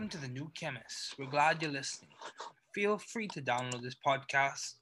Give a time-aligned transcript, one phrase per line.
[0.00, 1.18] Welcome to the New Chemist.
[1.18, 2.08] We're glad you're listening.
[2.74, 4.76] Feel free to download this podcast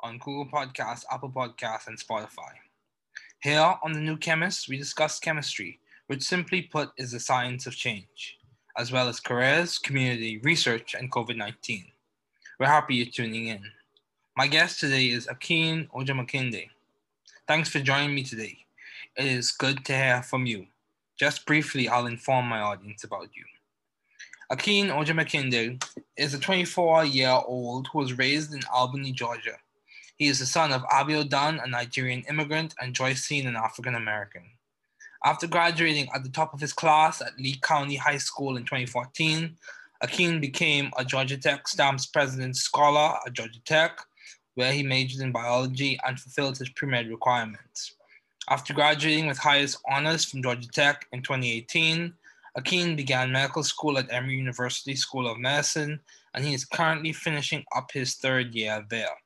[0.00, 2.54] on Google Podcasts, Apple Podcasts, and Spotify.
[3.42, 7.76] Here on the New Chemist, we discuss chemistry, which simply put is the science of
[7.76, 8.38] change,
[8.78, 11.84] as well as careers, community, research, and COVID 19.
[12.58, 13.62] We're happy you're tuning in.
[14.38, 16.70] My guest today is Akin Ojemakinde.
[17.46, 18.56] Thanks for joining me today.
[19.18, 20.66] It is good to hear from you.
[21.18, 23.44] Just briefly, I'll inform my audience about you.
[24.50, 25.82] Akin Ojemakinde
[26.16, 29.56] is a 24 year old who was raised in Albany, Georgia.
[30.16, 34.42] He is the son of Abiodun, a Nigerian immigrant, and Joycine, an African American.
[35.24, 39.56] After graduating at the top of his class at Lee County High School in 2014,
[40.00, 44.00] Akin became a Georgia Tech Stamps President Scholar at Georgia Tech,
[44.54, 47.94] where he majored in biology and fulfilled his pre-med requirements.
[48.50, 52.12] After graduating with highest honors from Georgia Tech in 2018,
[52.54, 55.98] Akin began medical school at Emory University School of Medicine,
[56.34, 59.16] and he is currently finishing up his third year there.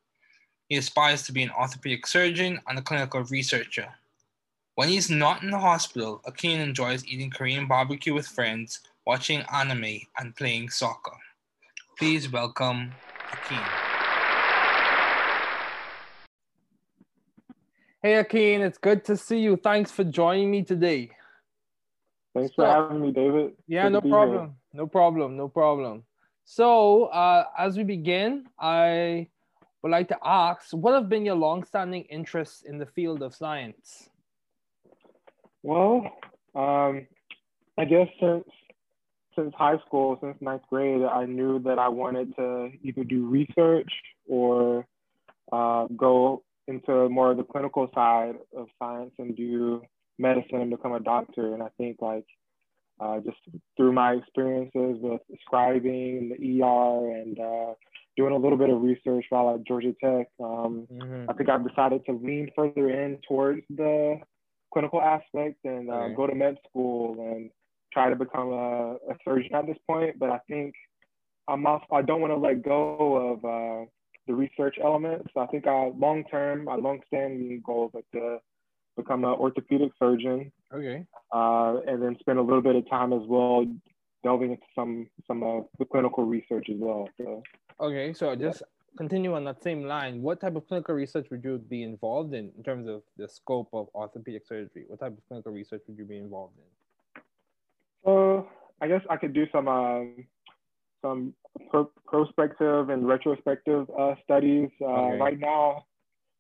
[0.69, 3.89] He aspires to be an orthopedic surgeon and a clinical researcher.
[4.77, 10.01] When he's not in the hospital, Akin enjoys eating Korean barbecue with friends, watching anime,
[10.19, 11.17] and playing soccer.
[11.99, 12.93] Please welcome
[13.33, 13.59] Akin.
[18.03, 19.57] Hey Akin, it's good to see you.
[19.57, 21.11] Thanks for joining me today.
[22.37, 23.53] Thanks for having me, David.
[23.67, 24.45] Yeah, Good no problem.
[24.47, 24.51] Here.
[24.75, 25.37] No problem.
[25.37, 26.05] No problem.
[26.45, 29.29] So, uh, as we begin, I
[29.83, 34.11] would like to ask what have been your long-standing interests in the field of science?
[35.63, 36.11] Well,
[36.55, 37.07] um,
[37.79, 38.45] I guess since
[39.35, 43.93] since high school, since ninth grade, I knew that I wanted to either do research
[44.27, 44.87] or
[45.53, 49.83] uh, go into more of the clinical side of science and do
[50.19, 51.55] medicine and become a doctor.
[51.55, 52.27] And I think like
[53.01, 53.37] uh, just
[53.77, 57.75] through my experiences with scribing the ER and uh,
[58.17, 61.31] doing a little bit of research while at Georgia Tech, um, mm-hmm.
[61.31, 64.19] I think I've decided to lean further in towards the
[64.73, 67.51] clinical aspect and uh, go to med school and
[67.93, 70.19] try to become a, a, surgeon at this point.
[70.19, 70.75] But I think
[71.49, 73.87] I'm also, I don't want to let go of uh,
[74.27, 75.27] the research element.
[75.33, 78.39] So I think I long term, my long standing goal is like to
[78.97, 80.51] become an orthopedic surgeon.
[80.73, 81.07] Okay.
[81.33, 83.67] Uh, and then spend a little bit of time as well
[84.25, 87.09] delving into some some of the clinical research as well.
[87.17, 87.43] So,
[87.81, 88.63] okay, so just
[88.97, 90.23] continue on that same line.
[90.23, 93.69] What type of clinical research would you be involved in in terms of the scope
[93.73, 94.85] of orthopedic surgery?
[94.89, 96.69] What type of clinical research would you be involved in?
[98.11, 98.43] Uh,
[98.81, 100.27] I guess I could do some um,
[101.03, 101.35] some
[101.71, 104.71] pro- prospective and retrospective uh, studies.
[104.81, 105.19] Uh, okay.
[105.19, 105.85] Right now,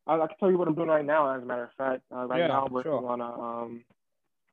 [0.06, 1.34] I, I, can tell you what I'm doing right now.
[1.34, 3.08] As a matter of fact, uh, right yeah, now I'm working sure.
[3.08, 3.84] on a um,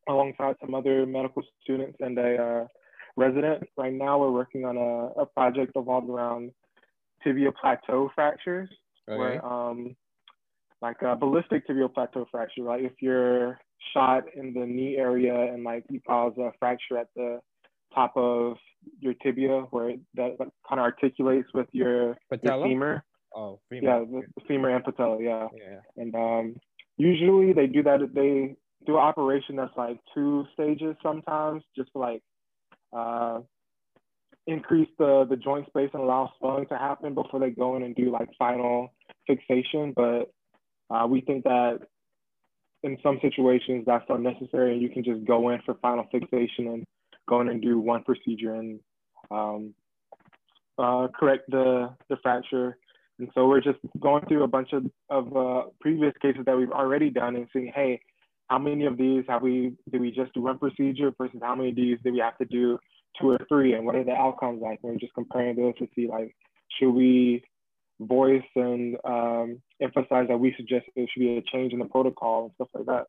[0.07, 2.67] alongside some other medical students and a uh,
[3.15, 3.63] resident.
[3.77, 6.51] Right now, we're working on a, a project evolved around
[7.25, 8.69] tibial plateau fractures,
[9.09, 9.17] okay.
[9.17, 9.95] where um,
[10.81, 12.83] like a ballistic tibial plateau fracture, right?
[12.83, 13.59] If you're
[13.93, 17.39] shot in the knee area and like you cause a fracture at the
[17.93, 18.57] top of
[18.99, 23.03] your tibia, where that, that kind of articulates with your, your femur.
[23.35, 23.87] Oh, femur.
[23.87, 25.21] Yeah, the, femur and patella.
[25.21, 25.47] Yeah.
[25.55, 25.79] Yeah.
[25.97, 26.55] And um,
[26.97, 27.99] usually they do that.
[28.13, 28.55] They
[28.85, 32.21] do an operation that's like two stages sometimes, just to like
[32.95, 33.39] uh,
[34.47, 37.95] increase the the joint space and allow swelling to happen before they go in and
[37.95, 38.93] do like final
[39.27, 39.93] fixation.
[39.95, 40.31] But
[40.89, 41.79] uh, we think that
[42.83, 46.85] in some situations that's unnecessary, and you can just go in for final fixation and
[47.27, 48.79] go in and do one procedure and
[49.31, 49.73] um,
[50.77, 52.77] uh, correct the the fracture.
[53.19, 56.71] And so we're just going through a bunch of, of uh, previous cases that we've
[56.71, 58.01] already done and seeing, hey,
[58.49, 61.69] how many of these have we, did we just do one procedure versus how many
[61.69, 62.77] of these do we have to do
[63.19, 63.73] two or three?
[63.73, 64.79] And what are the outcomes like?
[64.81, 66.35] We're just comparing those to see like,
[66.79, 67.43] should we
[67.99, 72.45] voice and um, emphasize that we suggest there should be a change in the protocol
[72.45, 73.05] and stuff like that.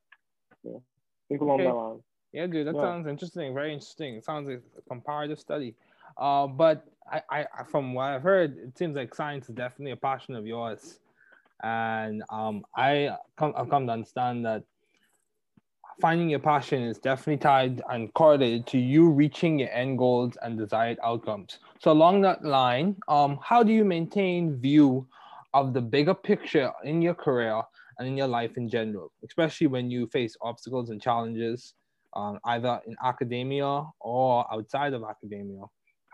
[0.62, 0.78] Yeah.
[1.28, 1.65] Think along okay.
[1.65, 2.01] that line.
[2.33, 2.83] Yeah, dude, that yeah.
[2.83, 3.54] sounds interesting.
[3.54, 4.16] Very interesting.
[4.16, 5.74] It sounds like a comparative study.
[6.16, 9.97] Uh, but I, I, from what I've heard, it seems like science is definitely a
[9.97, 11.01] passion of yours,
[11.62, 14.65] and um, I come, I've come to understand that
[16.01, 20.59] finding your passion is definitely tied and correlated to you reaching your end goals and
[20.59, 21.59] desired outcomes.
[21.78, 25.06] So along that line, um, how do you maintain view
[25.53, 27.62] of the bigger picture in your career
[27.98, 31.74] and in your life in general, especially when you face obstacles and challenges,
[32.15, 35.62] um, either in academia or outside of academia?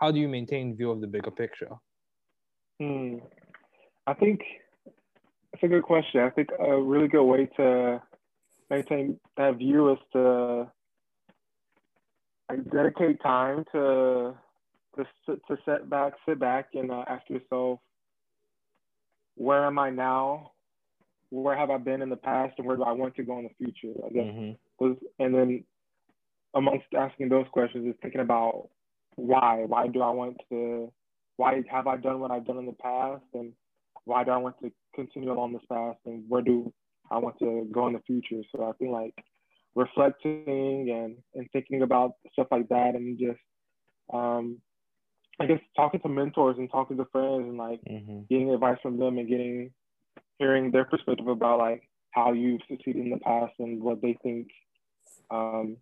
[0.01, 1.69] How do you maintain view of the bigger picture?
[2.79, 3.17] Hmm.
[4.07, 4.41] I think
[5.53, 6.21] it's a good question.
[6.21, 8.01] I think a really good way to
[8.71, 10.71] maintain that view is to
[12.49, 14.33] like, dedicate time to
[14.95, 17.79] to to set back, sit back, and uh, ask yourself,
[19.35, 20.51] where am I now?
[21.29, 23.43] Where have I been in the past, and where do I want to go in
[23.43, 23.93] the future?
[24.03, 24.23] I guess.
[24.25, 24.91] Mm-hmm.
[25.19, 25.63] And then
[26.55, 28.69] amongst asking those questions is thinking about
[29.15, 29.63] why.
[29.65, 30.91] Why do I want to?
[31.37, 33.53] Why have I done what I've done in the past, and
[34.05, 36.71] why do I want to continue along this path, and where do
[37.09, 38.41] I want to go in the future?
[38.51, 39.13] So I think like
[39.75, 43.39] reflecting and and thinking about stuff like that, and just
[44.13, 44.57] um,
[45.39, 48.21] I guess talking to mentors and talking to friends and like mm-hmm.
[48.29, 49.71] getting advice from them and getting
[50.37, 54.47] hearing their perspective about like how you've succeeded in the past and what they think
[55.31, 55.77] um,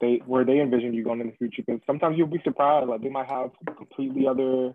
[0.00, 1.62] they where they envision you going in the future.
[1.66, 4.74] Because sometimes you'll be surprised, like they might have completely other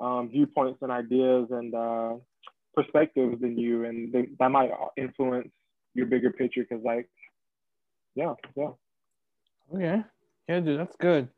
[0.00, 2.14] um, viewpoints and ideas and uh,
[2.74, 5.48] perspectives than you, and they, that might influence
[5.94, 6.66] your bigger picture.
[6.68, 7.08] Because like,
[8.14, 8.70] yeah, yeah.
[9.74, 10.02] Okay,
[10.48, 11.28] yeah, dude, that's good.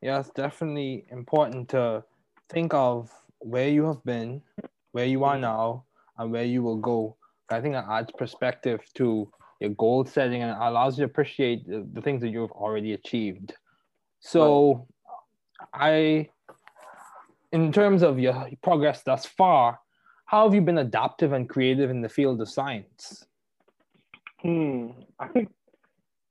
[0.00, 2.04] Yeah, it's definitely important to
[2.48, 4.42] think of where you have been,
[4.92, 5.42] where you are mm-hmm.
[5.42, 5.84] now,
[6.18, 7.16] and where you will go.
[7.48, 9.30] I think that adds perspective to
[9.60, 13.54] your goal setting and allows you to appreciate the, the things that you've already achieved.
[14.20, 14.86] So,
[15.72, 16.28] I,
[17.52, 19.78] in terms of your progress thus far,
[20.26, 23.24] how have you been adaptive and creative in the field of science?
[24.42, 24.88] Hmm,
[25.18, 25.48] I think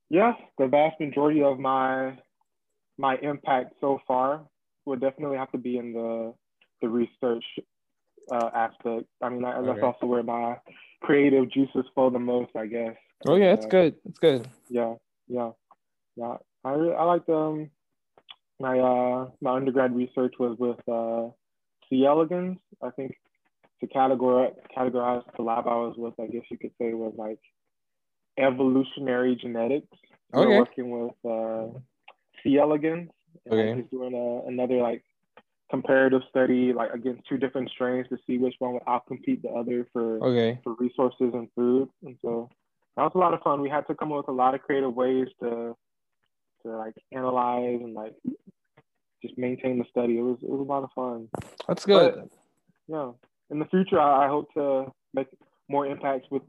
[0.09, 2.17] yes, the vast majority of my
[2.97, 4.45] my impact so far
[4.85, 6.33] would definitely have to be in the
[6.81, 7.43] the research
[8.31, 9.05] uh, aspect.
[9.21, 10.57] I mean, I, that's also where my
[11.01, 12.95] creative juices flow the most, I guess.
[13.25, 13.95] Oh yeah, it's uh, good.
[14.05, 14.47] It's good.
[14.69, 14.95] Yeah,
[15.27, 15.51] yeah,
[16.15, 16.37] yeah.
[16.63, 17.69] I I like um
[18.59, 21.29] my uh my undergrad research was with uh
[21.89, 22.05] C.
[22.05, 22.57] elegans.
[22.81, 23.15] I think
[23.81, 27.39] to categorize categorize the lab I was with, I guess you could say was like
[28.37, 29.87] evolutionary genetics.
[30.33, 30.47] Okay.
[30.47, 31.79] We're working with uh,
[32.43, 32.57] C.
[32.57, 33.09] elegans.
[33.49, 33.75] Okay.
[33.75, 35.03] He's doing a, another like
[35.69, 39.87] comparative study like against two different strains to see which one would outcompete the other
[39.91, 40.59] for okay.
[40.63, 41.89] for resources and food.
[42.03, 42.49] And so
[42.95, 43.61] that was a lot of fun.
[43.61, 45.75] We had to come up with a lot of creative ways to
[46.63, 48.13] to like analyze and like
[49.21, 50.17] just maintain the study.
[50.17, 51.29] It was it was a lot of fun.
[51.67, 52.15] That's good.
[52.15, 52.29] But,
[52.87, 53.11] yeah.
[53.49, 55.27] In the future, I, I, hope to make
[55.69, 56.43] more impacts with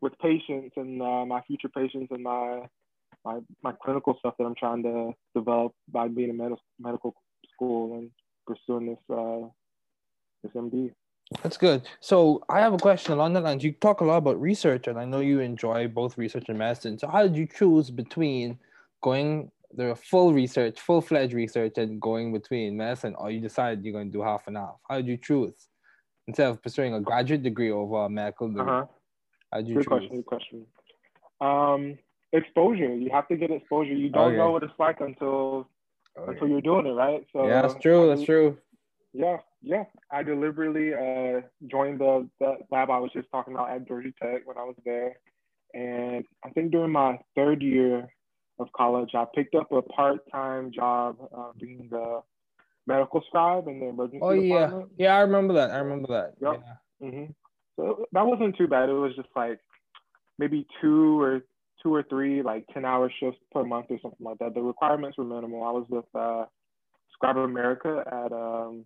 [0.00, 2.62] with patients and uh, my future patients and my
[3.24, 7.14] my my clinical stuff that I'm trying to develop by being in med- medical
[7.54, 8.10] school and
[8.46, 9.48] pursuing this uh,
[10.42, 10.92] this MD.
[11.42, 11.82] That's good.
[12.00, 13.64] So I have a question along that lines.
[13.64, 16.98] You talk a lot about research, and I know you enjoy both research and medicine.
[16.98, 18.58] So how did you choose between
[19.02, 23.92] going the full research, full fledged research, and going between medicine, or you decided you're
[23.92, 24.76] going to do half and half?
[24.88, 25.68] How did you choose
[26.26, 28.62] instead of pursuing a graduate degree over a medical degree?
[28.62, 28.86] Uh-huh.
[29.52, 29.88] How did you good choose?
[29.88, 30.16] question.
[30.16, 30.66] Good question.
[31.40, 31.98] Um,
[32.32, 32.94] exposure.
[32.94, 33.92] You have to get exposure.
[33.92, 34.36] You don't okay.
[34.36, 35.68] know what it's like until
[36.18, 36.32] okay.
[36.32, 37.24] until you're doing it, right?
[37.32, 38.08] So yeah, that's true.
[38.08, 38.58] That's true.
[39.12, 39.84] Yeah, yeah.
[40.10, 44.42] I deliberately uh, joined the, the lab I was just talking about at Georgia Tech
[44.46, 45.16] when I was there,
[45.74, 48.08] and I think during my third year
[48.58, 52.22] of college, I picked up a part-time job uh, being the
[52.86, 54.90] medical scribe in the emergency oh, department.
[54.96, 55.16] yeah, yeah.
[55.16, 55.70] I remember that.
[55.70, 56.34] I remember that.
[56.40, 56.62] Yep.
[56.64, 57.08] Yeah.
[57.08, 57.32] Mm-hmm.
[57.76, 58.88] So that wasn't too bad.
[58.88, 59.58] It was just like
[60.38, 61.40] maybe two or
[61.82, 64.54] two or three like 10 hour shifts per month or something like that.
[64.54, 65.64] The requirements were minimal.
[65.64, 66.44] I was with uh,
[67.22, 68.84] ScribeAmerica at um,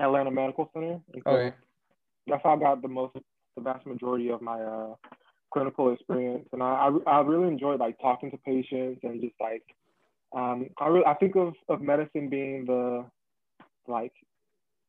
[0.00, 1.00] Atlanta Medical Center.
[1.26, 1.54] Okay.
[2.26, 3.16] That's how I got the most,
[3.56, 4.94] the vast majority of my uh,
[5.52, 6.46] clinical experience.
[6.52, 9.62] And I, I, I really enjoyed like talking to patients and just like,
[10.34, 13.04] um, I really, I think of, of medicine being the,
[13.88, 14.12] like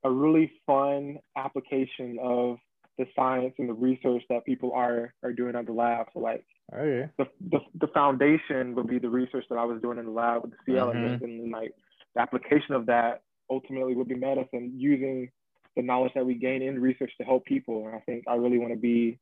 [0.03, 2.58] a really fun application of
[2.98, 6.08] the science and the research that people are are doing at the lab.
[6.13, 7.08] So like oh, yeah.
[7.18, 10.44] the, the the foundation would be the research that I was doing in the lab
[10.44, 10.72] with the C.
[10.74, 11.24] mm-hmm.
[11.24, 11.74] and like
[12.15, 15.29] the application of that ultimately would be medicine using
[15.75, 17.86] the knowledge that we gain in research to help people.
[17.88, 19.20] And I think I really want to be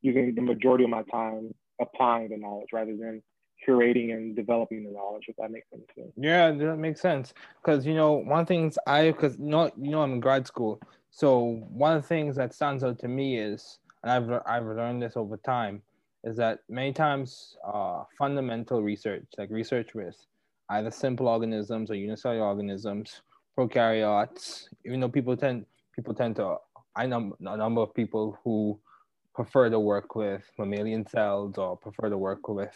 [0.00, 3.22] using the majority of my time applying the knowledge rather than
[3.66, 6.12] curating and developing the knowledge if that makes sense.
[6.16, 7.34] Yeah that makes sense.
[7.60, 10.80] Because you know one things i because not you know i'm in grad school.
[11.10, 15.02] So one of the things that stands out to me is, and I've I've learned
[15.02, 15.82] this over time,
[16.22, 20.16] is that many times uh, fundamental research, like research with
[20.70, 23.22] either simple organisms or unicellular organisms,
[23.58, 26.56] prokaryotes, even though people tend people tend to,
[26.94, 28.78] I know a number of people who
[29.34, 32.74] prefer to work with mammalian cells or prefer to work with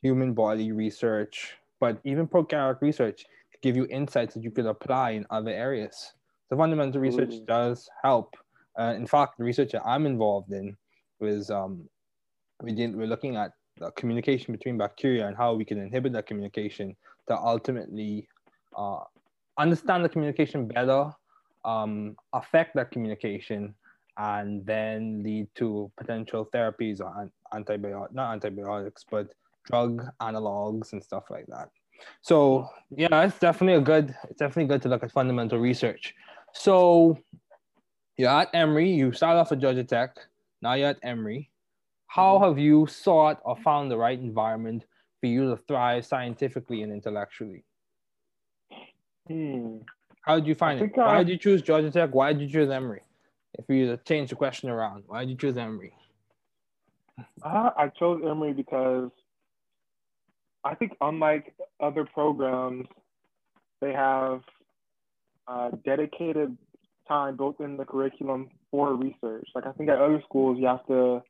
[0.00, 5.10] human body research, but even prokaryotic research could give you insights that you could apply
[5.10, 6.14] in other areas.
[6.48, 7.44] So fundamental research Ooh.
[7.46, 8.34] does help.
[8.78, 10.76] Uh, in fact, the research that I'm involved in
[11.20, 11.88] was um,
[12.62, 16.26] we did, we're looking at the communication between bacteria and how we can inhibit that
[16.26, 16.96] communication
[17.28, 18.26] to ultimately
[18.76, 19.00] uh,
[19.58, 21.12] understand the communication better,
[21.64, 23.74] um, affect that communication,
[24.16, 29.28] and then lead to potential therapies or antibiotic, not antibiotics, but
[29.64, 31.70] drug analogs and stuff like that.
[32.22, 34.14] So yeah, it's definitely a good.
[34.28, 36.14] It's definitely good to look at fundamental research.
[36.52, 37.18] So
[38.16, 38.90] you're at Emory.
[38.90, 40.16] You started off at Georgia Tech.
[40.62, 41.50] Now you're at Emory.
[42.06, 42.44] How mm-hmm.
[42.44, 44.84] have you sought or found the right environment
[45.20, 47.64] for you to thrive scientifically and intellectually?
[49.28, 49.78] Hmm.
[50.22, 50.90] How did you find it?
[50.94, 52.14] Why did you choose Georgia Tech?
[52.14, 53.02] Why did you choose Emory?
[53.58, 55.94] If you change the question around, why did you choose Emory?
[57.42, 59.10] Uh, I chose Emory because
[60.64, 62.86] I think unlike other programs,
[63.80, 64.40] they have
[65.46, 66.56] uh, dedicated
[67.06, 69.46] time built in the curriculum for research.
[69.54, 71.22] Like I think at other schools, you have to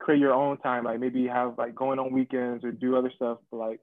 [0.00, 0.84] create your own time.
[0.84, 3.38] Like maybe you have like going on weekends or do other stuff.
[3.50, 3.80] But like,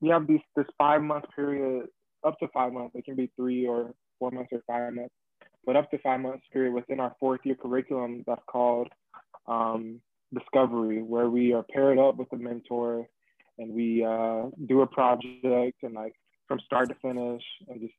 [0.00, 1.88] we have these this five month period,
[2.24, 2.94] up to five months.
[2.94, 5.14] It can be three or four months or five months,
[5.64, 8.88] but up to five months period within our fourth year curriculum that's called
[9.46, 10.00] um,
[10.34, 13.08] discovery, where we are paired up with a mentor
[13.58, 16.14] and we uh, do a project and like
[16.46, 17.94] from start to finish and just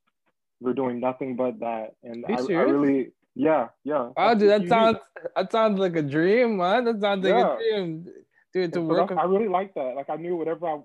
[0.61, 1.95] we're doing nothing but that.
[2.03, 4.09] And I, I, really, yeah, yeah.
[4.17, 4.97] Oh, dude, that sounds
[5.35, 6.85] that sounds like a dream, man.
[6.85, 7.53] That sounds like yeah.
[7.53, 8.05] a dream,
[8.53, 8.73] dude.
[8.73, 9.11] To work.
[9.11, 9.93] I really like that.
[9.95, 10.79] Like I knew whatever I,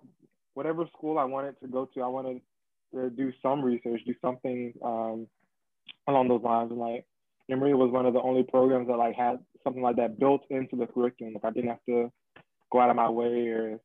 [0.55, 2.41] whatever school I wanted to go to, I wanted
[3.17, 5.27] do some research, do something um,
[6.07, 6.71] along those lines.
[6.71, 7.05] And like
[7.51, 10.77] Emory was one of the only programs that like had something like that built into
[10.77, 11.35] the curriculum.
[11.35, 12.11] Like I didn't have to
[12.73, 13.81] go out of my way or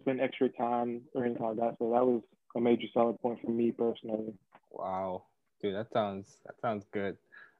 [0.00, 1.76] spend extra time or anything like that.
[1.78, 2.22] So that was
[2.56, 4.34] a major selling point for me personally.
[4.70, 5.24] Wow,
[5.60, 7.16] dude, that sounds that sounds good.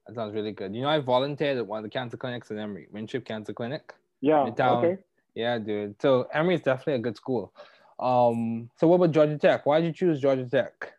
[0.06, 0.74] That sounds really good.
[0.74, 3.94] You know, I volunteered at one of the cancer clinics in Emory, Winship Cancer Clinic.
[4.20, 4.50] Yeah.
[4.58, 4.98] Okay.
[5.34, 6.00] Yeah, dude.
[6.00, 7.52] So Emory is definitely a good school.
[7.98, 9.66] Um, so what about Georgia Tech?
[9.66, 10.94] Why did you choose Georgia Tech?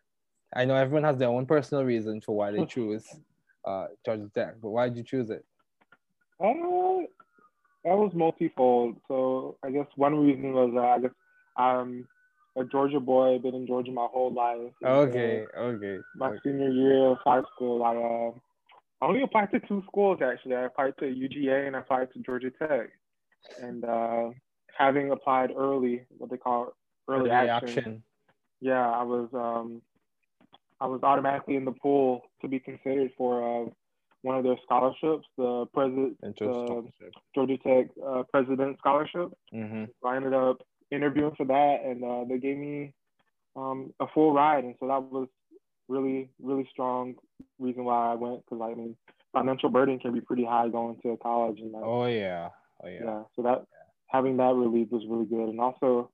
[0.54, 3.04] I know everyone has their own personal reason for why they choose
[3.64, 5.44] uh, Georgia Tech, but why did you choose it?
[6.40, 7.06] Uh,
[7.84, 8.96] that was multifold.
[9.08, 11.10] So I guess one reason was uh, I guess
[11.56, 12.06] I'm
[12.56, 14.72] a Georgia boy, been in Georgia my whole life.
[14.84, 15.98] Okay, uh, okay.
[16.16, 16.38] My okay.
[16.44, 18.38] senior year of high school, I uh,
[19.02, 20.56] I only applied to two schools actually.
[20.56, 22.88] I applied to UGA and I applied to Georgia Tech.
[23.62, 24.30] And uh,
[24.76, 26.74] having applied early, what they call
[27.08, 28.02] early, early action, action,
[28.60, 29.82] yeah, I was um,
[30.80, 33.70] I was automatically in the pool to be considered for uh,
[34.22, 36.88] one of their scholarships, the president, the
[37.34, 39.32] Georgia Tech uh, President Scholarship.
[39.54, 39.84] Mm-hmm.
[40.02, 40.58] So I ended up
[40.90, 42.92] interviewing for that, and uh, they gave me
[43.54, 45.28] um, a full ride, and so that was
[45.88, 47.14] really really strong
[47.58, 48.96] reason why I went because I mean
[49.32, 52.48] financial burden can be pretty high going to college and like, oh yeah
[52.82, 53.86] oh yeah yeah so that yeah.
[54.08, 56.10] having that relief was really good and also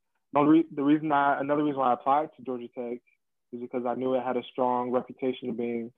[0.75, 2.99] the reason I another reason why I applied to Georgia Tech
[3.53, 5.93] is because I knew it had a strong reputation of being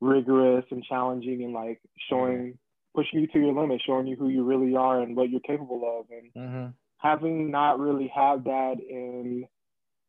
[0.00, 1.80] rigorous and challenging and like
[2.10, 2.58] showing
[2.94, 6.00] pushing you to your limit showing you who you really are and what you're capable
[6.00, 6.68] of and mm-hmm
[6.98, 9.46] having not really had that in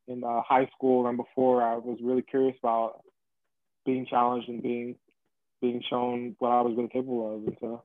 [0.08, 3.04] in uh, high school and before, I was really curious about
[3.86, 4.96] being challenged and being
[5.62, 7.44] being shown what I was really capable of.
[7.46, 7.84] And so,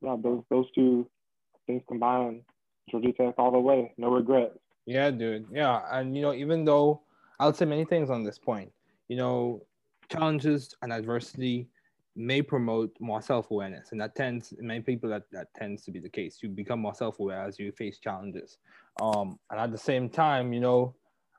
[0.00, 1.08] yeah, those those two
[1.66, 2.42] things combined,
[2.90, 4.58] Georgia Tech all the way, no regrets.
[4.86, 5.46] Yeah, dude.
[5.52, 7.02] Yeah, and you know, even though
[7.38, 8.72] I'll say many things on this point,
[9.08, 9.62] you know,
[10.10, 11.68] challenges and adversity
[12.14, 16.08] may promote more self-awareness and that tends many people that, that tends to be the
[16.08, 16.38] case.
[16.42, 18.56] You become more self-aware as you face challenges.
[19.02, 20.94] Um and at the same time you know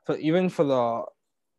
[0.06, 1.02] for even for the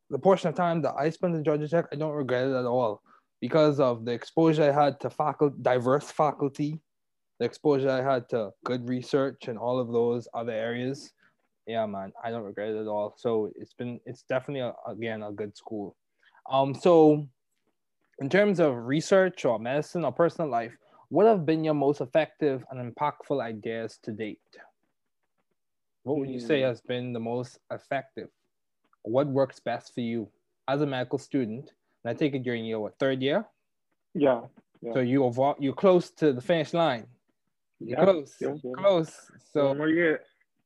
[0.10, 2.66] the portion of time that i spent in georgia tech i don't regret it at
[2.66, 3.02] all
[3.42, 6.80] because of the exposure i had to faculty diverse faculty
[7.40, 11.12] the exposure i had to good research and all of those other areas
[11.70, 15.24] yeah man i don't regret it at all so it's been it's definitely a, again
[15.24, 15.96] a good school
[16.50, 17.28] um so
[18.20, 20.76] in terms of research or medicine or personal life,
[21.10, 24.40] what have been your most effective and impactful ideas to date?
[26.04, 26.68] What would you say hmm.
[26.68, 28.30] has been the most effective?
[29.04, 30.30] What works best for you
[30.68, 31.72] as a medical student?
[32.04, 33.46] And I take it you're in your what, third year?
[34.14, 34.42] Yeah.
[34.82, 34.94] yeah.
[34.94, 37.08] So you are you're close to the finish line.
[37.80, 38.04] You're yeah.
[38.06, 38.36] close.
[38.40, 38.54] Yeah.
[38.76, 39.14] Close.
[39.54, 39.74] So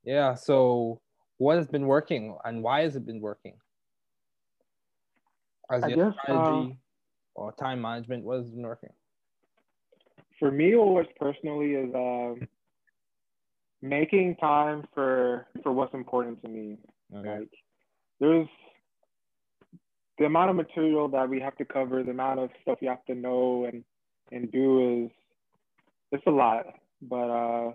[0.03, 0.35] yeah.
[0.35, 1.01] So
[1.37, 3.53] what has been working and why has it been working?
[5.71, 6.77] As I your guess, strategy,
[7.35, 8.23] uh, or time management?
[8.23, 8.91] What has been working?
[10.39, 12.47] For me, what works personally is um,
[13.81, 16.77] making time for for what's important to me.
[17.15, 17.39] Okay.
[17.39, 17.49] Like
[18.19, 18.47] there's
[20.17, 23.03] the amount of material that we have to cover, the amount of stuff you have
[23.05, 23.83] to know and
[24.31, 25.11] and do is
[26.11, 26.65] it's a lot.
[27.01, 27.71] But uh,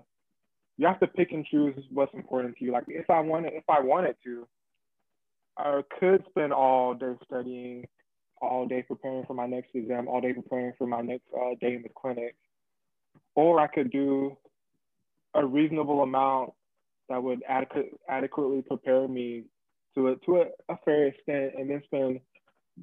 [0.79, 2.73] you have to pick and choose what's important to you.
[2.73, 4.47] Like if I wanted, if I wanted to,
[5.59, 7.87] I could spend all day studying
[8.41, 11.75] all day preparing for my next exam, all day preparing for my next uh, day
[11.75, 12.37] in the clinic,
[13.35, 14.37] or I could do
[15.35, 16.53] a reasonable amount
[17.09, 19.45] that would adequate, adequately prepare me
[19.95, 22.21] to a, to a, a fair extent, and then spend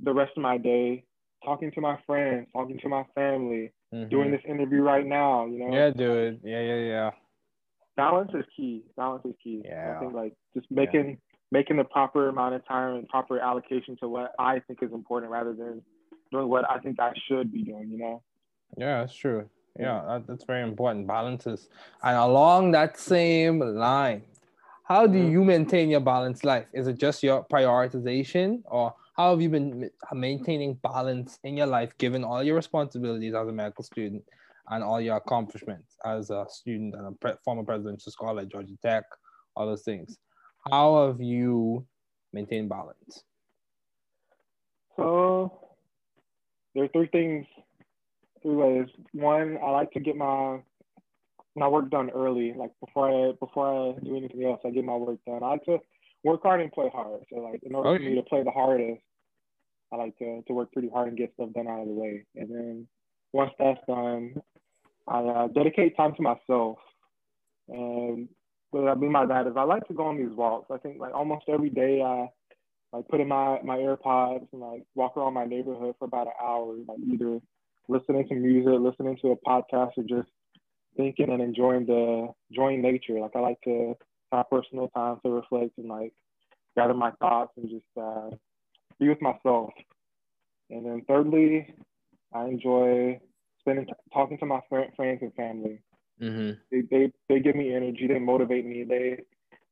[0.03, 1.03] the rest of my day
[1.43, 4.09] talking to my friends, talking to my family, mm-hmm.
[4.09, 5.45] doing this interview right now.
[5.45, 5.73] You know.
[5.73, 6.41] Yeah, dude.
[6.43, 7.11] Yeah, yeah, yeah.
[7.97, 8.83] Balance is key.
[8.97, 9.61] Balance is key.
[9.63, 9.95] Yeah.
[9.95, 11.15] I think like just making yeah.
[11.51, 15.31] making the proper amount of time and proper allocation to what I think is important,
[15.31, 15.81] rather than
[16.31, 17.89] doing what I think I should be doing.
[17.89, 18.21] You know.
[18.77, 19.49] Yeah, that's true.
[19.79, 21.07] Yeah, that, that's very important.
[21.07, 21.69] Balances,
[22.03, 24.23] and along that same line,
[24.83, 25.31] how do mm-hmm.
[25.31, 26.65] you maintain your balanced life?
[26.73, 31.97] Is it just your prioritization, or how have you been maintaining balance in your life
[31.97, 34.23] given all your responsibilities as a medical student
[34.69, 38.75] and all your accomplishments as a student and a pre- former presidential scholar at Georgia
[38.81, 39.03] Tech,
[39.55, 40.17] all those things?
[40.69, 41.85] How have you
[42.33, 43.23] maintained balance?
[44.95, 45.59] So
[46.73, 47.45] there are three things,
[48.41, 48.87] three ways.
[49.13, 50.59] One, I like to get my
[51.57, 54.61] my work done early, like before I before I do anything else.
[54.65, 55.43] I get my work done.
[55.43, 55.79] I like to
[56.23, 57.21] work hard and play hard.
[57.31, 58.03] So like in order okay.
[58.03, 59.01] for me to play the hardest,
[59.93, 62.25] I like to, to work pretty hard and get stuff done out of the way.
[62.35, 62.87] And then
[63.31, 64.35] once that's done,
[65.07, 66.77] I uh, dedicate time to myself.
[67.67, 68.29] And
[68.71, 70.71] what I mean by that is I like to go on these walks.
[70.71, 72.27] I think like almost every day I
[72.93, 76.33] like put in my, my AirPods and like walk around my neighborhood for about an
[76.41, 77.39] hour, like either
[77.87, 80.29] listening to music, listening to a podcast, or just
[80.97, 83.19] thinking and enjoying the enjoying nature.
[83.19, 83.95] Like I like to
[84.31, 86.13] have personal time to reflect and like
[86.75, 88.29] gather my thoughts and just uh,
[88.99, 89.71] be with myself.
[90.69, 91.73] And then thirdly,
[92.33, 93.19] I enjoy
[93.65, 95.79] spending talking to my friends and family.
[96.21, 96.51] Mm-hmm.
[96.71, 98.07] They, they they give me energy.
[98.07, 98.83] They motivate me.
[98.83, 99.19] They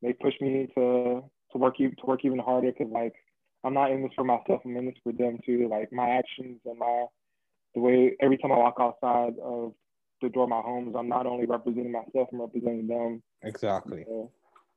[0.01, 3.13] they push me to to work even to work even harder because like
[3.63, 4.61] I'm not in this for myself.
[4.65, 5.67] I'm in this for them too.
[5.69, 7.05] Like my actions and my
[7.75, 9.73] the way every time I walk outside of
[10.21, 13.21] the door of my homes, I'm not only representing myself, I'm representing them.
[13.43, 14.05] Exactly.
[14.07, 14.31] So,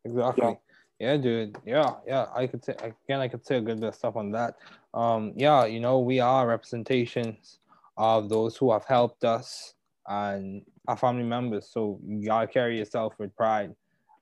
[0.05, 0.45] exactly.
[0.45, 0.55] Yeah.
[0.99, 1.59] Yeah, dude.
[1.67, 2.27] Yeah, yeah.
[2.35, 3.21] I could say again.
[3.21, 4.55] I could say a good bit of stuff on that.
[4.95, 7.59] Um, yeah, you know, we are representations
[7.97, 9.75] of those who have helped us
[10.07, 11.69] and our family members.
[11.71, 13.75] So you gotta carry yourself with pride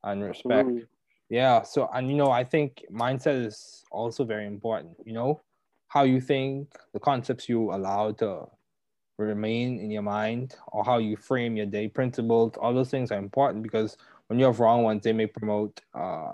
[0.03, 0.61] and respect.
[0.61, 0.87] Absolutely.
[1.29, 1.63] Yeah.
[1.63, 4.97] So and you know, I think mindset is also very important.
[5.05, 5.41] You know,
[5.89, 8.47] how you think, the concepts you allow to
[9.19, 12.55] remain in your mind, or how you frame your day, principles.
[12.61, 15.81] All those things are important because when you have wrong ones, they may promote.
[15.95, 16.33] Uh,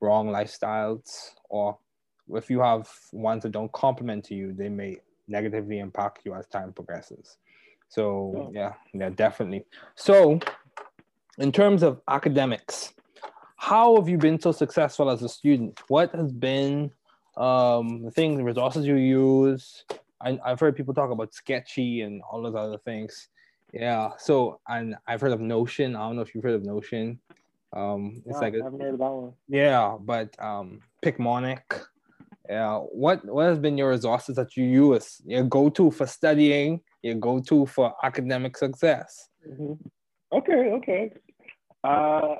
[0.00, 1.78] wrong lifestyles or
[2.34, 4.96] if you have ones that don't complement to you they may
[5.30, 7.38] negatively impact you as time progresses.
[7.88, 8.74] So yeah.
[8.92, 9.64] yeah definitely.
[9.94, 10.40] So
[11.38, 12.92] in terms of academics
[13.60, 15.78] how have you been so successful as a student?
[15.88, 16.90] What has been
[17.36, 19.84] um, the things the resources you use?
[20.22, 23.28] I, i've heard people talk about sketchy and all those other things.
[23.74, 25.94] Yeah so and i've heard of notion.
[25.94, 27.20] I don't know if you've heard of notion.
[27.74, 29.32] Um, it's like I haven't heard of that one.
[29.48, 31.60] Yeah, but um, Picmonic.
[32.50, 35.22] Yeah, what what has been your resources that you use?
[35.24, 39.28] Your go to for studying, your go to for academic success.
[39.48, 39.74] Mm-hmm.
[40.32, 41.12] Okay, okay.
[41.84, 42.36] Uh,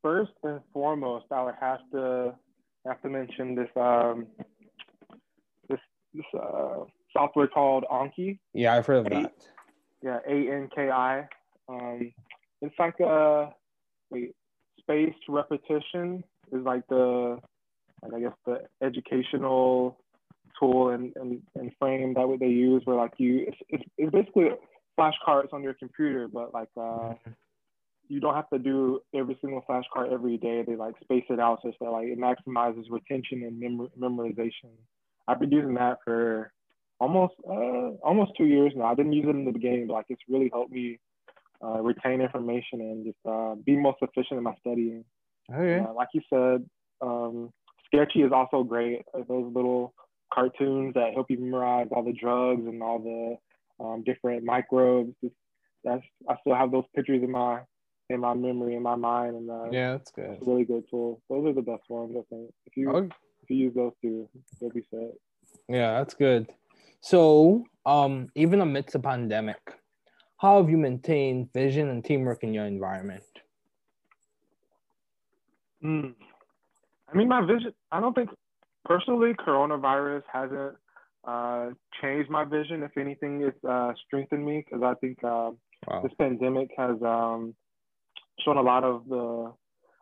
[0.00, 2.34] first and foremost, I would have to
[2.86, 4.26] have to mention this um
[5.68, 5.82] this
[6.14, 8.38] this uh software called Anki.
[8.54, 9.34] Yeah, I've heard of that.
[10.02, 11.28] Yeah, A N K I.
[11.68, 12.12] Um,
[12.62, 13.52] it's like a
[14.10, 14.34] wait,
[14.80, 17.38] spaced repetition is like the,
[18.04, 19.98] like I guess the educational
[20.58, 24.12] tool and, and, and frame that what they use where like you, it's, it's, it's
[24.12, 24.50] basically
[24.98, 27.14] flashcards on your computer, but like uh,
[28.08, 30.62] you don't have to do every single flashcard every day.
[30.66, 34.70] They like space it out so that like it maximizes retention and mem- memorization.
[35.26, 36.52] I've been using that for
[37.00, 38.86] almost uh, almost two years now.
[38.86, 41.00] I didn't use it in the beginning, but like it's really helped me
[41.64, 45.04] uh, retain information and just uh, be most efficient in my studying.
[45.50, 45.84] Okay.
[45.84, 46.68] Uh, like you said,
[47.00, 47.50] um,
[47.94, 49.02] Sketchy is also great.
[49.14, 49.94] Those little
[50.32, 55.14] cartoons that help you memorize all the drugs and all the um, different microbes.
[55.22, 55.34] Just,
[55.84, 57.60] that's I still have those pictures in my
[58.10, 60.30] in my memory in my mind, and uh, yeah, that's good.
[60.30, 61.20] It's a really good tool.
[61.28, 62.50] Those are the best ones, I think.
[62.66, 63.14] If you okay.
[63.42, 64.28] if you use those two,
[64.60, 65.12] you'll be set.
[65.68, 66.50] Yeah, that's good.
[67.00, 69.60] So, um, even amidst a pandemic,
[70.38, 73.22] how have you maintained vision and teamwork in your environment?
[75.84, 76.14] Mm.
[77.12, 78.30] I mean, my vision, I don't think
[78.84, 80.76] personally coronavirus hasn't
[81.26, 82.82] uh, changed my vision.
[82.82, 85.50] If anything, it's uh, strengthened me because I think uh,
[85.86, 86.02] wow.
[86.02, 87.54] this pandemic has um,
[88.44, 89.52] shown a lot of the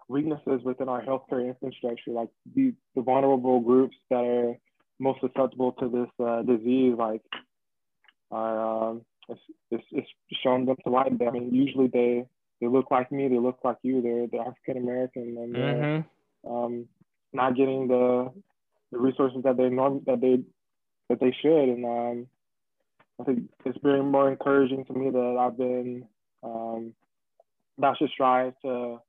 [0.08, 4.54] weaknesses within our healthcare infrastructure, like the, the vulnerable groups that are
[4.98, 7.22] most susceptible to this uh, disease, like
[8.30, 10.08] are um, it's, it's, it's
[10.42, 11.12] showing them to light.
[11.26, 12.26] I mean, usually they
[12.60, 14.00] they look like me, they look like you.
[14.02, 16.08] They're they're African American and mm-hmm.
[16.48, 16.86] Um,
[17.32, 18.32] not getting the
[18.90, 20.40] the resources that they norm that they
[21.08, 21.68] that they should.
[21.68, 22.26] And um,
[23.20, 26.06] I think it's been more encouraging to me that I've been
[26.42, 26.94] um,
[27.78, 29.00] that should strive to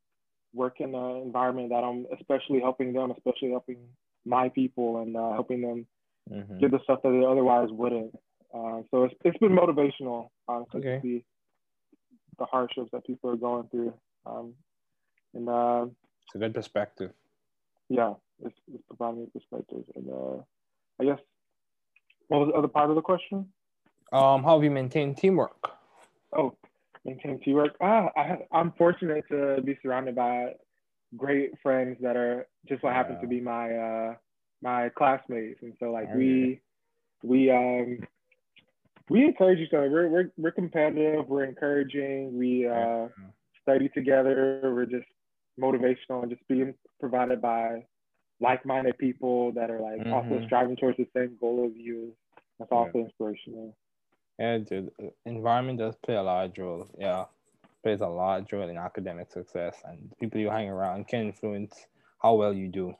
[0.54, 3.78] work in an environment that I'm especially helping them, especially helping
[4.26, 5.86] my people and uh, helping them
[6.32, 6.60] mm-hmm.
[6.60, 8.16] get the stuff that they otherwise wouldn't.
[8.54, 10.96] Uh, so it's, it's been motivational, honestly, okay.
[10.96, 11.26] to see
[12.38, 13.94] the hardships that people are going through.
[14.26, 14.54] Um,
[15.34, 15.86] and uh,
[16.28, 17.12] it's a good perspective.
[17.90, 19.84] Yeah, it's, it's providing a perspective.
[19.96, 20.42] And uh,
[21.00, 21.20] I guess,
[22.28, 23.48] what was the other part of the question?
[24.12, 25.72] Um, how have you maintained teamwork?
[26.36, 26.56] Oh,
[27.06, 27.76] maintain teamwork.
[27.82, 30.54] Ah, I, I'm fortunate to be surrounded by
[31.18, 32.96] great friends that are just what yeah.
[32.96, 34.14] happens to be my uh,
[34.62, 36.62] my classmates, and so like we
[37.24, 38.00] we um
[39.10, 39.90] we encourage each other.
[39.90, 41.28] We're we're, we're competitive.
[41.28, 42.38] We're encouraging.
[42.38, 43.08] We uh,
[43.62, 44.60] study together.
[44.64, 45.08] We're just
[45.60, 47.86] motivational and just being provided by
[48.40, 50.14] like-minded people that are like mm-hmm.
[50.14, 52.14] also striving towards the same goal as you.
[52.60, 53.02] That's also yeah.
[53.04, 53.76] inspirational.
[54.40, 54.92] Yeah, dude.
[55.26, 56.88] Environment does play a large role.
[56.98, 57.26] Yeah,
[57.84, 61.88] plays a large role in academic success, and people you hang around can influence
[62.22, 62.96] how well you do.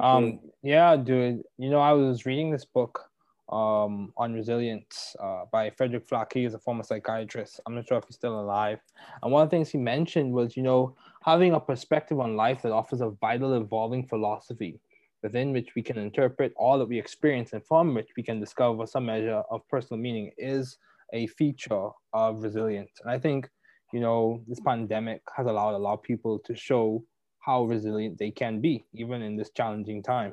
[0.00, 1.42] Um, yeah, dude.
[1.58, 3.08] You know, I was reading this book
[3.50, 6.32] um, on resilience uh, by Frederic Flach.
[6.32, 7.60] He is a former psychiatrist.
[7.66, 8.80] I'm not sure if he's still alive.
[9.22, 10.94] And one of the things he mentioned was, you know,
[11.28, 14.80] having a perspective on life that offers a vital, evolving philosophy
[15.22, 18.86] within which we can interpret all that we experience and from which we can discover
[18.86, 20.78] some measure of personal meaning is
[21.12, 22.92] a feature of resilience.
[23.02, 23.46] And I think,
[23.92, 27.04] you know, this pandemic has allowed a lot of people to show
[27.40, 30.32] how resilient they can be, even in this challenging time.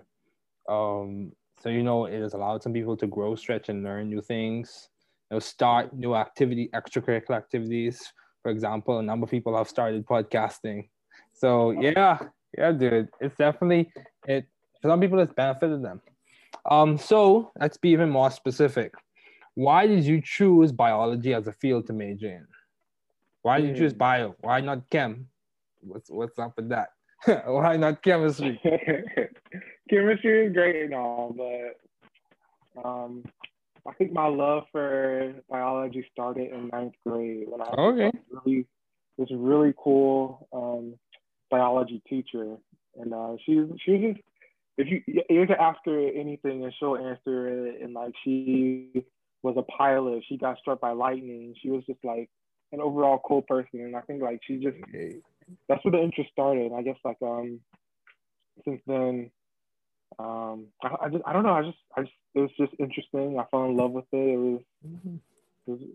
[0.70, 4.22] Um, so, you know, it has allowed some people to grow, stretch, and learn new
[4.22, 4.88] things,
[5.30, 8.14] you know, start new activity, extracurricular activities.
[8.46, 10.90] For example, a number of people have started podcasting.
[11.34, 12.20] So yeah,
[12.56, 13.92] yeah, dude, it's definitely
[14.28, 14.46] it
[14.80, 16.00] for some people, it's benefited them.
[16.70, 18.94] Um, so let's be even more specific.
[19.56, 22.46] Why did you choose biology as a field to major in?
[23.42, 23.98] Why did you choose hmm.
[23.98, 24.36] bio?
[24.42, 25.26] Why not chem?
[25.82, 26.90] What's what's up with that?
[27.48, 28.62] Why not chemistry?
[29.90, 33.24] chemistry is great and all, but um,
[33.88, 38.12] I think my love for biology started in ninth grade when I okay.
[38.32, 38.66] really
[39.18, 40.96] this really cool um,
[41.50, 42.58] biology teacher,
[43.00, 44.20] and uh, she she was just
[44.78, 47.82] if you you can ask her anything and she'll answer it.
[47.82, 49.06] And like she
[49.44, 51.54] was a pilot, she got struck by lightning.
[51.62, 52.30] She was just like
[52.72, 54.78] an overall cool person, and I think like she just
[55.70, 56.72] that's where the interest started.
[56.76, 57.60] I guess like um
[58.66, 59.30] since then
[60.20, 63.40] um I, I just I don't know I just I just it was just interesting.
[63.40, 64.18] I fell in love with it.
[64.18, 65.16] It was mm-hmm.
[65.68, 65.88] it was, it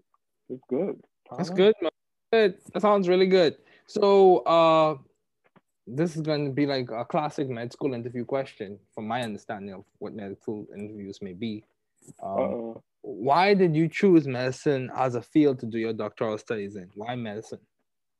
[0.48, 1.00] was good.
[1.36, 1.74] That's good.
[2.32, 2.58] Good.
[2.72, 3.56] That sounds really good.
[3.86, 4.96] So uh
[5.86, 9.74] this is going to be like a classic med school interview question from my understanding
[9.74, 11.64] of what medical interviews may be.
[12.22, 16.88] Um, why did you choose medicine as a field to do your doctoral studies in?
[16.94, 17.60] Why medicine?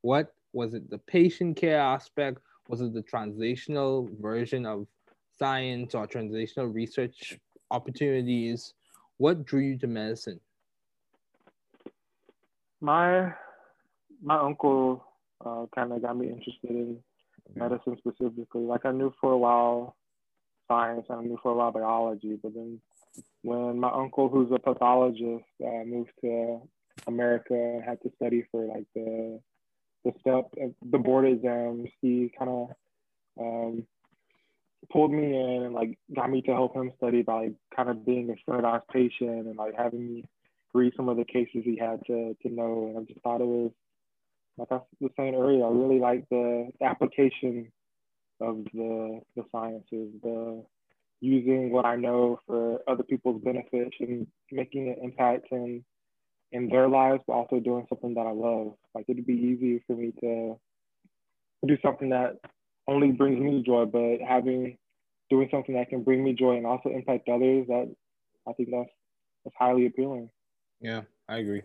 [0.02, 2.38] What was it the patient care aspect?
[2.68, 4.86] Was it the translational version of
[5.40, 7.38] science or translational research
[7.70, 8.74] opportunities?
[9.16, 10.38] What drew you to medicine?
[12.80, 13.32] My
[14.22, 15.04] my uncle
[15.44, 16.98] uh, kind of got me interested in
[17.54, 18.62] medicine specifically.
[18.62, 19.96] Like I knew for a while
[20.68, 22.80] science and I knew for a while biology, but then
[23.42, 26.60] when my uncle, who's a pathologist, uh, moved to
[27.06, 29.40] America and had to study for like the
[30.04, 30.50] the step
[30.90, 32.68] the board exams, he kind of
[33.40, 33.86] um,
[34.88, 38.06] pulled me in and like got me to help him study by like, kind of
[38.06, 40.24] being a standardized patient and like having me
[40.72, 42.86] read some of the cases he had to to know.
[42.88, 43.72] And I just thought it was
[44.56, 47.70] like I was saying earlier, I really like the, application
[48.40, 50.64] of the the sciences, the
[51.20, 55.84] using what I know for other people's benefit and making an impact in
[56.52, 58.74] in their lives, but also doing something that I love.
[58.94, 60.58] Like it'd be easy for me to
[61.66, 62.38] do something that
[62.86, 64.76] only brings me joy, but having
[65.28, 67.94] doing something that can bring me joy and also impact others, that
[68.48, 68.90] I think that's
[69.44, 70.30] that's highly appealing.
[70.80, 71.62] Yeah, I agree.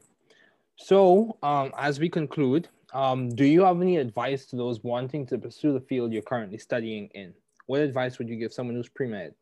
[0.78, 5.38] So, um, as we conclude, um, do you have any advice to those wanting to
[5.38, 7.34] pursue the field you're currently studying in?
[7.68, 9.34] What advice would you give someone who's pre med?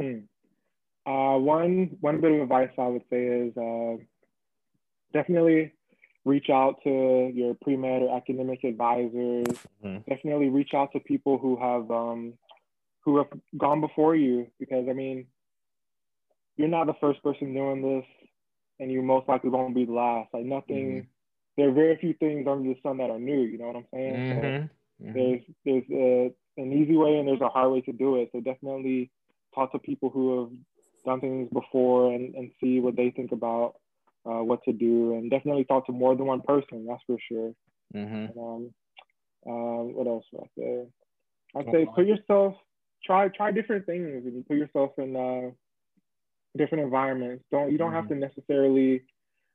[0.00, 0.20] Hmm.
[1.06, 3.96] Uh, one one bit of advice I would say is uh,
[5.12, 5.72] definitely
[6.24, 9.46] reach out to your pre med or academic advisors.
[9.84, 9.98] Mm-hmm.
[10.08, 12.34] Definitely reach out to people who have um,
[13.04, 15.26] who have gone before you because I mean,
[16.56, 18.06] you're not the first person doing this,
[18.78, 20.28] and you most likely won't be the last.
[20.32, 20.88] Like nothing.
[20.88, 21.06] Mm-hmm.
[21.56, 23.40] There are very few things under the sun that are new.
[23.40, 24.14] You know what I'm saying?
[24.14, 24.40] Mm-hmm.
[24.40, 25.12] So mm-hmm.
[25.12, 28.30] There's there's a, an easy way and there's a hard way to do it.
[28.32, 29.10] So definitely
[29.54, 30.50] talk to people who have
[31.04, 33.74] done things before and, and see what they think about
[34.26, 36.86] uh, what to do, and definitely talk to more than one person.
[36.86, 37.52] That's for sure.
[37.94, 38.38] Mm-hmm.
[38.38, 38.74] Um,
[39.46, 40.86] um, what else would I say?
[41.56, 42.54] I'd say put yourself
[43.04, 45.50] try try different things and put yourself in uh,
[46.56, 47.44] different environments.
[47.50, 47.96] Don't you don't mm-hmm.
[47.96, 49.02] have to necessarily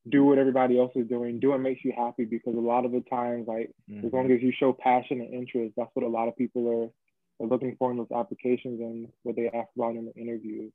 [0.10, 1.40] do what everybody else is doing.
[1.40, 4.06] Do what makes you happy because a lot of the times, like mm-hmm.
[4.06, 7.44] as long as you show passion and interest, that's what a lot of people are,
[7.44, 10.72] are looking for in those applications and what they ask about in the interviews.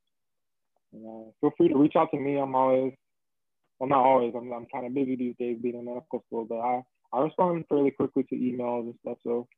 [0.92, 2.38] And, uh, feel free to reach out to me.
[2.38, 2.92] I'm always,
[3.80, 4.34] well, not always.
[4.36, 7.64] I'm, I'm kind of busy these days being in medical school, but I, I respond
[7.68, 9.18] fairly quickly to emails and stuff.
[9.24, 9.48] So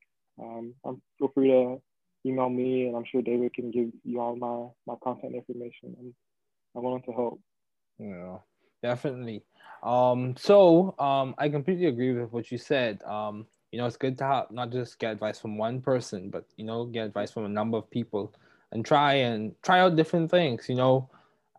[0.41, 0.75] um,
[1.19, 1.83] feel free to
[2.25, 5.97] email me, and I'm sure David can give you all my my contact information.
[5.99, 6.15] I'm,
[6.77, 7.41] I'm willing to help.
[7.99, 8.39] Yeah,
[8.83, 9.43] definitely.
[9.83, 13.03] Um, so um, I completely agree with what you said.
[13.03, 16.45] Um, you know, it's good to have not just get advice from one person, but
[16.57, 18.33] you know, get advice from a number of people
[18.71, 20.69] and try and try out different things.
[20.69, 21.11] You know,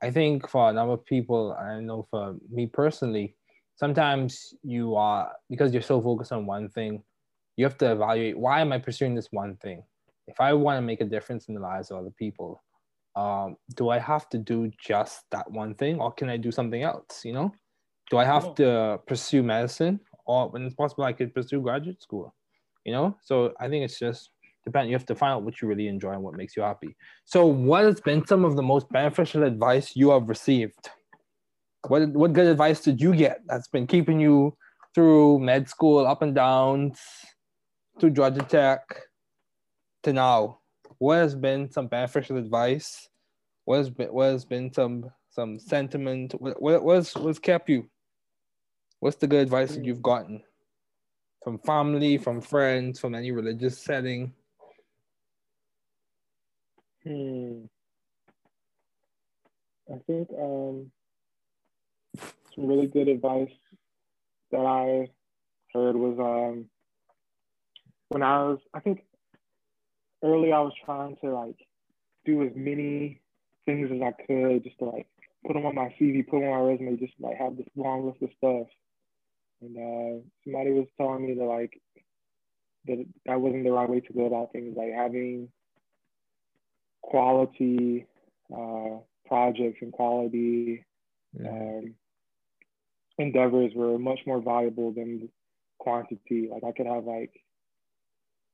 [0.03, 3.35] I think for a number of people, I know for me personally,
[3.77, 7.01] sometimes you are because you're so focused on one thing,
[7.55, 9.81] you have to evaluate why am I pursuing this one thing?
[10.27, 12.61] If I want to make a difference in the lives of other people,
[13.15, 16.83] um, do I have to do just that one thing or can I do something
[16.83, 17.21] else?
[17.23, 17.53] You know,
[18.11, 22.35] do I have to pursue medicine or when it's possible I could pursue graduate school?
[22.83, 24.31] You know, so I think it's just
[24.63, 24.89] depend.
[24.89, 26.95] You have to find out what you really enjoy and what makes you happy.
[27.25, 30.89] So, what has been some of the most beneficial advice you have received?
[31.87, 34.55] What what good advice did you get that's been keeping you
[34.95, 36.99] through med school, up and downs,
[37.99, 38.81] through Georgia Tech,
[40.03, 40.59] to now?
[40.99, 43.09] What has been some beneficial advice?
[43.65, 46.33] What has been what has been some some sentiment?
[46.39, 47.89] What what what's what's kept you?
[48.99, 50.41] What's the good advice that you've gotten
[51.43, 54.33] from family, from friends, from any religious setting?
[57.05, 57.65] Hmm.
[59.93, 60.91] I think um,
[62.55, 63.51] some really good advice
[64.51, 65.09] that I
[65.73, 66.65] heard was um,
[68.09, 69.03] when I was, I think
[70.23, 71.57] early I was trying to like
[72.25, 73.19] do as many
[73.65, 75.07] things as I could just to like
[75.45, 78.05] put them on my CV, put them on my resume, just like have this long
[78.05, 78.67] list of stuff.
[79.61, 81.81] And uh, somebody was telling me that like
[82.85, 85.49] that that wasn't the right way to go about things, like having
[87.03, 88.07] quality
[88.51, 90.85] uh, projects and quality
[91.39, 91.49] yeah.
[91.49, 91.93] um,
[93.17, 95.29] endeavors were much more valuable than
[95.79, 96.49] quantity.
[96.51, 97.31] Like I could have like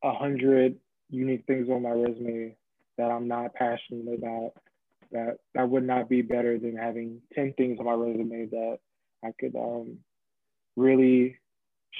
[0.03, 0.75] a hundred
[1.09, 2.55] unique things on my resume
[2.97, 4.53] that I'm not passionate about.
[5.12, 8.79] That that would not be better than having ten things on my resume that
[9.23, 9.97] I could um,
[10.75, 11.38] really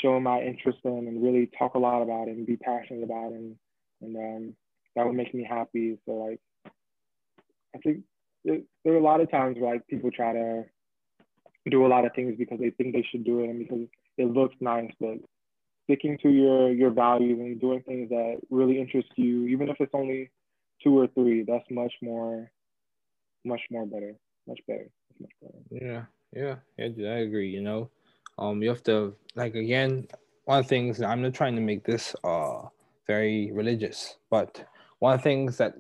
[0.02, 3.32] show my interest in and really talk a lot about it and be passionate about
[3.32, 3.56] it and
[4.02, 4.56] and um,
[4.96, 5.98] that would make me happy.
[6.06, 6.40] So like,
[7.76, 8.04] I think
[8.44, 10.66] there, there are a lot of times where like people try to
[11.70, 14.26] do a lot of things because they think they should do it and because it
[14.26, 15.18] looks nice, but
[15.86, 19.94] sticking to your your values and doing things that really interest you, even if it's
[19.94, 20.30] only
[20.84, 22.52] two or three, that's much more,
[23.46, 24.14] much more better,
[24.48, 24.88] much better.
[25.20, 25.60] Much better.
[25.70, 27.50] Yeah, yeah, yeah, I agree.
[27.50, 27.90] You know,
[28.38, 30.08] um, you have to like again,
[30.46, 32.64] one of the things I'm not trying to make this uh
[33.08, 34.64] very religious, but
[35.00, 35.76] one of the things that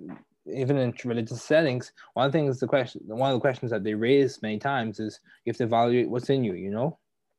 [0.45, 3.83] even in religious settings, one of the things the question one of the questions that
[3.83, 6.97] they raise many times is you have to evaluate what's in you, you know?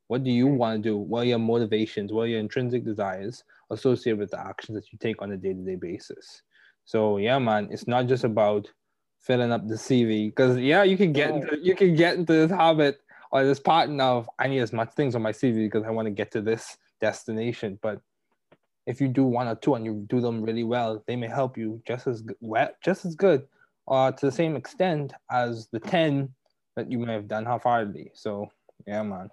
[0.09, 0.97] What do you want to do?
[0.97, 2.13] What are your motivations?
[2.13, 5.77] What are your intrinsic desires associated with the actions that you take on a day-to-day
[5.77, 6.43] basis?
[6.85, 8.69] So yeah, man, it's not just about
[9.21, 12.51] filling up the CV because yeah, you can get into you can get into this
[12.51, 13.01] habit
[13.33, 16.07] or this pattern of I need as much things on my CV because I want
[16.07, 18.01] to get to this destination, but
[18.91, 21.57] if you do one or two and you do them really well, they may help
[21.57, 23.47] you just as well, just as good,
[23.87, 26.29] or uh, to the same extent as the ten
[26.77, 28.11] that you may have done half-heartedly.
[28.15, 28.51] So
[28.87, 29.31] yeah, man,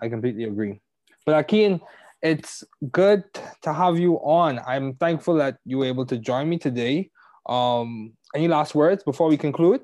[0.00, 0.80] I completely agree.
[1.26, 1.80] But Akin,
[2.22, 3.24] it's good
[3.62, 4.60] to have you on.
[4.66, 7.10] I'm thankful that you were able to join me today.
[7.46, 9.82] Um, any last words before we conclude?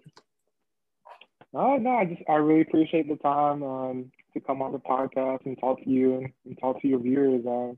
[1.53, 5.45] Oh no, I just I really appreciate the time um, to come on the podcast
[5.45, 7.45] and talk to you and, and talk to your viewers.
[7.45, 7.75] Uh,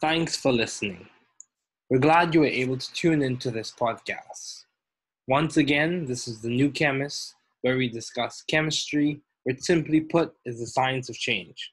[0.00, 1.06] Thanks for listening.
[1.90, 4.64] We're glad you were able to tune into this podcast.
[5.28, 10.58] Once again, this is The New Chemist, where we discuss chemistry, which simply put is
[10.58, 11.72] the science of change.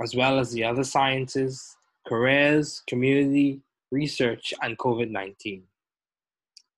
[0.00, 1.76] as well as the other sciences,
[2.06, 5.64] careers, community, research, and COVID 19.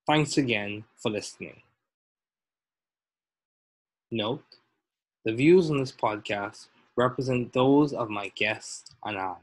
[0.07, 1.61] Thanks again for listening.
[4.11, 4.42] Note
[5.25, 9.37] the views on this podcast represent those of my guests and I.